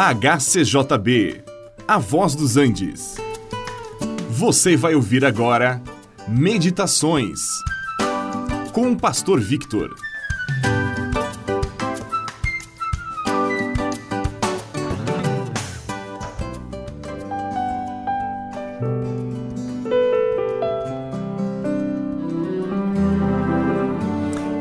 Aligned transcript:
HCJB, 0.00 1.42
A 1.88 1.98
Voz 1.98 2.36
dos 2.36 2.56
Andes. 2.56 3.16
Você 4.30 4.76
vai 4.76 4.94
ouvir 4.94 5.24
agora 5.24 5.82
Meditações 6.28 7.40
com 8.72 8.92
o 8.92 8.96
Pastor 8.96 9.40
Victor. 9.40 9.92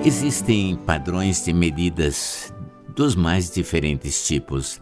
Existem 0.03 0.75
padrões 0.77 1.45
de 1.45 1.53
medidas 1.53 2.51
dos 2.95 3.15
mais 3.15 3.51
diferentes 3.51 4.25
tipos. 4.25 4.81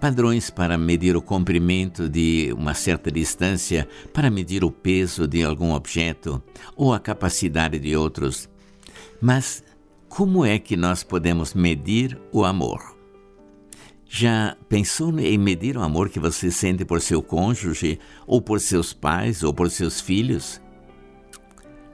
Padrões 0.00 0.48
para 0.48 0.78
medir 0.78 1.14
o 1.14 1.20
comprimento 1.20 2.08
de 2.08 2.54
uma 2.56 2.72
certa 2.72 3.10
distância, 3.10 3.86
para 4.14 4.30
medir 4.30 4.64
o 4.64 4.70
peso 4.70 5.28
de 5.28 5.44
algum 5.44 5.74
objeto 5.74 6.42
ou 6.74 6.94
a 6.94 6.98
capacidade 6.98 7.78
de 7.78 7.94
outros. 7.94 8.48
Mas 9.20 9.62
como 10.08 10.42
é 10.44 10.58
que 10.58 10.74
nós 10.74 11.02
podemos 11.02 11.52
medir 11.52 12.18
o 12.32 12.46
amor? 12.46 12.96
Já 14.08 14.56
pensou 14.68 15.16
em 15.20 15.36
medir 15.36 15.76
o 15.76 15.82
amor 15.82 16.08
que 16.08 16.18
você 16.18 16.50
sente 16.50 16.84
por 16.84 17.00
seu 17.02 17.22
cônjuge, 17.22 18.00
ou 18.26 18.40
por 18.40 18.58
seus 18.58 18.92
pais, 18.92 19.42
ou 19.42 19.52
por 19.52 19.70
seus 19.70 20.00
filhos? 20.00 20.60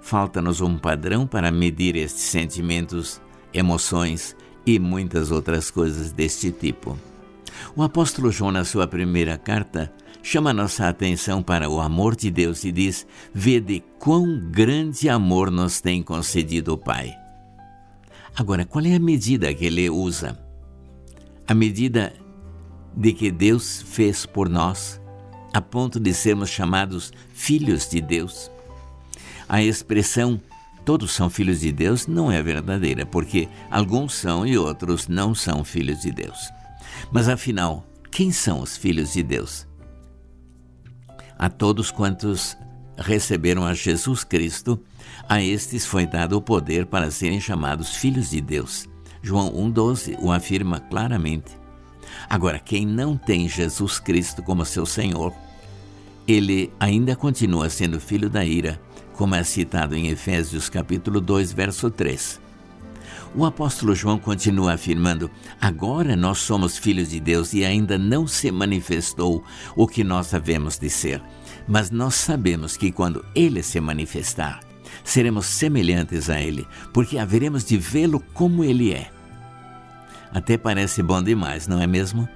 Falta-nos 0.01 0.61
um 0.61 0.79
padrão 0.79 1.27
para 1.27 1.51
medir 1.51 1.97
estes 1.97 2.23
sentimentos, 2.23 3.21
emoções 3.53 4.37
e 4.65 4.79
muitas 4.79 5.33
outras 5.33 5.71
coisas 5.71 6.13
deste 6.13 6.53
tipo. 6.53 6.97
O 7.75 7.83
apóstolo 7.83 8.31
João, 8.31 8.51
na 8.51 8.65
sua 8.65 8.87
primeira 8.87 9.37
carta, 9.37 9.93
chama 10.23 10.53
nossa 10.53 10.89
atenção 10.89 11.43
para 11.43 11.69
o 11.69 11.81
amor 11.81 12.17
de 12.17 12.31
Deus 12.31 12.65
e 12.65 12.73
diz: 12.73 13.07
Vede 13.33 13.83
quão 13.99 14.39
grande 14.51 15.09
amor 15.09 15.51
nos 15.51 15.81
tem 15.81 16.03
concedido 16.03 16.75
o 16.75 16.79
Pai. 16.79 17.15
Agora, 18.37 18.65
qual 18.65 18.85
é 18.85 18.95
a 18.95 19.01
medida 19.01 19.53
que 19.55 19.65
ele 19.65 19.89
usa? 19.89 20.39
A 21.47 21.55
medida 21.55 22.13
de 22.95 23.13
que 23.13 23.31
Deus 23.31 23.83
fez 23.83 24.27
por 24.27 24.49
nós, 24.49 25.01
a 25.53 25.61
ponto 25.61 26.01
de 26.01 26.13
sermos 26.13 26.51
chamados 26.51 27.13
filhos 27.33 27.89
de 27.89 28.01
Deus. 28.01 28.51
A 29.49 29.63
expressão 29.63 30.41
todos 30.85 31.13
são 31.13 31.29
filhos 31.29 31.61
de 31.61 31.73
Deus 31.73 32.07
não 32.07 32.31
é 32.31 32.41
verdadeira, 32.43 33.05
porque 33.05 33.49
alguns 33.71 34.15
são 34.15 34.47
e 34.47 34.57
outros 34.57 35.09
não 35.09 35.35
são 35.35 35.65
filhos 35.65 36.01
de 36.01 36.13
Deus. 36.13 36.39
Mas 37.11 37.29
afinal, 37.29 37.87
quem 38.11 38.33
são 38.33 38.61
os 38.61 38.77
filhos 38.77 39.13
de 39.13 39.23
Deus? 39.23 39.67
A 41.39 41.49
todos 41.49 41.91
quantos 41.91 42.57
receberam 42.97 43.65
a 43.65 43.75
Jesus 43.75 44.25
Cristo, 44.25 44.81
a 45.29 45.43
estes 45.43 45.85
foi 45.85 46.07
dado 46.07 46.37
o 46.37 46.43
poder 46.43 46.87
para 46.87 47.11
serem 47.11 47.41
chamados 47.41 47.97
filhos 47.97 48.31
de 48.31 48.41
Deus. 48.41 48.89
João 49.23 49.53
1,12 49.53 50.17
o 50.21 50.33
afirma 50.33 50.81
claramente. 50.81 51.57
Agora, 52.29 52.59
quem 52.59 52.87
não 52.87 53.17
tem 53.17 53.49
Jesus 53.49 53.99
Cristo 53.99 54.43
como 54.43 54.65
seu 54.65 54.87
Senhor, 54.87 55.33
ele 56.27 56.73
ainda 56.81 57.15
continua 57.15 57.69
sendo 57.69 58.01
filho 58.01 58.31
da 58.31 58.45
ira, 58.45 58.81
como 59.15 59.35
é 59.35 59.43
citado 59.45 59.95
em 59.95 60.09
Efésios 60.09 60.69
capítulo 60.69 61.21
2, 61.21 61.53
verso 61.53 61.91
3. 61.91 62.46
O 63.37 63.45
apóstolo 63.45 63.95
João 63.95 64.19
continua 64.19 64.73
afirmando: 64.73 65.31
agora 65.61 66.17
nós 66.17 66.39
somos 66.39 66.79
filhos 66.79 67.11
de 67.11 67.21
Deus 67.21 67.53
e 67.53 67.67
ainda 67.67 67.99
não 67.99 68.27
se 68.27 68.51
manifestou 68.51 69.45
o 69.77 69.87
que 69.87 70.03
nós 70.03 70.33
havemos 70.33 70.79
de 70.79 70.89
ser. 70.89 71.23
Mas 71.69 71.91
nós 71.91 72.15
sabemos 72.15 72.79
que 72.79 72.91
quando 72.91 73.23
ele 73.35 73.63
se 73.63 73.79
manifestar, 73.79 74.61
seremos 75.05 75.47
semelhantes 75.47 76.31
a 76.31 76.41
ele, 76.41 76.67
porque 76.95 77.19
haveremos 77.19 77.63
de 77.63 77.77
vê-lo 77.77 78.21
como 78.33 78.65
ele 78.65 78.93
é. 78.95 79.11
Até 80.33 80.57
parece 80.57 81.03
bom 81.03 81.23
demais, 81.23 81.69
não 81.69 81.81
é 81.81 81.87
mesmo? 81.87 82.27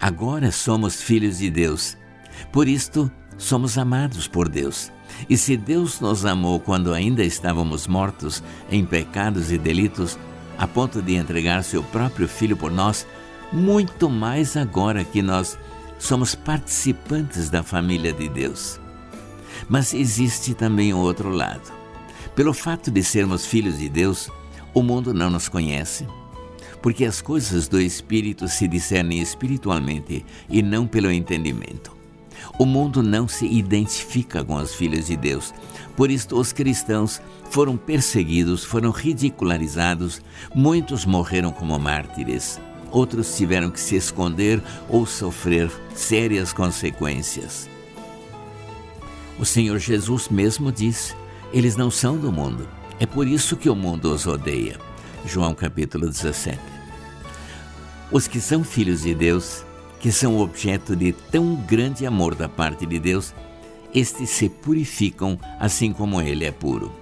Agora 0.00 0.52
somos 0.52 1.02
filhos 1.02 1.38
de 1.38 1.50
Deus. 1.50 1.96
Por 2.52 2.68
isto, 2.68 3.10
somos 3.38 3.76
amados 3.78 4.26
por 4.26 4.48
Deus. 4.48 4.90
E 5.28 5.36
se 5.36 5.56
Deus 5.56 6.00
nos 6.00 6.24
amou 6.24 6.60
quando 6.60 6.92
ainda 6.92 7.24
estávamos 7.24 7.86
mortos 7.86 8.42
em 8.70 8.84
pecados 8.84 9.52
e 9.52 9.58
delitos, 9.58 10.18
a 10.58 10.66
ponto 10.66 11.00
de 11.02 11.14
entregar 11.14 11.62
seu 11.62 11.82
próprio 11.82 12.28
Filho 12.28 12.56
por 12.56 12.70
nós, 12.70 13.06
muito 13.52 14.10
mais 14.10 14.56
agora 14.56 15.04
que 15.04 15.22
nós 15.22 15.58
somos 15.98 16.34
participantes 16.34 17.48
da 17.48 17.62
família 17.62 18.12
de 18.12 18.28
Deus. 18.28 18.80
Mas 19.68 19.94
existe 19.94 20.54
também 20.54 20.92
o 20.92 20.98
outro 20.98 21.30
lado. 21.30 21.72
Pelo 22.34 22.52
fato 22.52 22.90
de 22.90 23.02
sermos 23.02 23.46
filhos 23.46 23.78
de 23.78 23.88
Deus, 23.88 24.30
o 24.74 24.82
mundo 24.82 25.14
não 25.14 25.30
nos 25.30 25.48
conhece, 25.48 26.06
porque 26.82 27.06
as 27.06 27.22
coisas 27.22 27.66
do 27.66 27.80
Espírito 27.80 28.46
se 28.46 28.68
discernem 28.68 29.20
espiritualmente 29.20 30.24
e 30.50 30.62
não 30.62 30.86
pelo 30.86 31.10
entendimento. 31.10 31.95
O 32.58 32.64
mundo 32.64 33.02
não 33.02 33.28
se 33.28 33.46
identifica 33.46 34.44
com 34.44 34.56
os 34.56 34.74
filhos 34.74 35.06
de 35.06 35.16
Deus. 35.16 35.52
Por 35.96 36.10
isto, 36.10 36.38
os 36.38 36.52
cristãos 36.52 37.20
foram 37.50 37.76
perseguidos, 37.76 38.64
foram 38.64 38.90
ridicularizados, 38.90 40.20
muitos 40.54 41.04
morreram 41.04 41.50
como 41.50 41.78
mártires, 41.78 42.60
outros 42.90 43.36
tiveram 43.36 43.70
que 43.70 43.80
se 43.80 43.96
esconder 43.96 44.62
ou 44.88 45.06
sofrer 45.06 45.70
sérias 45.94 46.52
consequências. 46.52 47.68
O 49.38 49.44
Senhor 49.44 49.78
Jesus 49.78 50.28
mesmo 50.28 50.72
diz: 50.72 51.14
Eles 51.52 51.76
não 51.76 51.90
são 51.90 52.16
do 52.16 52.32
mundo, 52.32 52.68
é 52.98 53.06
por 53.06 53.26
isso 53.26 53.56
que 53.56 53.68
o 53.68 53.74
mundo 53.74 54.12
os 54.12 54.26
odeia. 54.26 54.78
João 55.26 55.54
capítulo 55.54 56.08
17. 56.08 56.58
Os 58.10 58.28
que 58.28 58.40
são 58.40 58.62
filhos 58.62 59.02
de 59.02 59.14
Deus 59.14 59.64
que 60.06 60.12
são 60.12 60.38
objeto 60.38 60.94
de 60.94 61.10
tão 61.10 61.56
grande 61.56 62.06
amor 62.06 62.36
da 62.36 62.48
parte 62.48 62.86
de 62.86 62.96
Deus, 62.96 63.34
estes 63.92 64.30
se 64.30 64.48
purificam 64.48 65.36
assim 65.58 65.92
como 65.92 66.22
Ele 66.22 66.44
é 66.44 66.52
puro. 66.52 66.92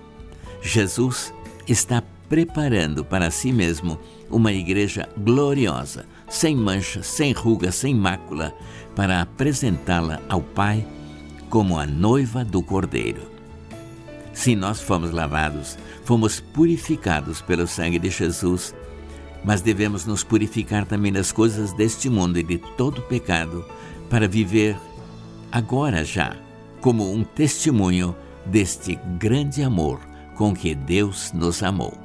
Jesus 0.62 1.30
está 1.68 2.02
preparando 2.30 3.04
para 3.04 3.30
si 3.30 3.52
mesmo 3.52 3.98
uma 4.30 4.54
igreja 4.54 5.06
gloriosa, 5.18 6.06
sem 6.30 6.56
mancha, 6.56 7.02
sem 7.02 7.32
ruga, 7.32 7.70
sem 7.70 7.94
mácula, 7.94 8.54
para 8.96 9.20
apresentá-la 9.20 10.22
ao 10.26 10.40
Pai 10.40 10.82
como 11.50 11.78
a 11.78 11.84
noiva 11.84 12.42
do 12.42 12.62
Cordeiro. 12.62 13.30
Se 14.32 14.56
nós 14.56 14.80
fomos 14.80 15.10
lavados, 15.10 15.76
fomos 16.06 16.40
purificados 16.40 17.42
pelo 17.42 17.66
sangue 17.66 17.98
de 17.98 18.08
Jesus, 18.08 18.74
mas 19.44 19.60
devemos 19.60 20.06
nos 20.06 20.24
purificar 20.24 20.86
também 20.86 21.12
das 21.12 21.30
coisas 21.30 21.72
deste 21.72 22.08
mundo 22.08 22.38
e 22.38 22.42
de 22.42 22.58
todo 22.58 23.02
pecado, 23.02 23.64
para 24.08 24.26
viver 24.26 24.76
agora 25.52 26.04
já 26.04 26.36
como 26.80 27.10
um 27.12 27.22
testemunho 27.22 28.14
deste 28.46 28.98
grande 29.18 29.62
amor 29.62 30.00
com 30.34 30.54
que 30.54 30.74
Deus 30.74 31.32
nos 31.32 31.62
amou. 31.62 32.03